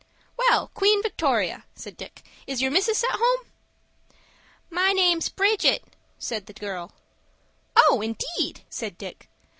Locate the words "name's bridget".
4.93-5.83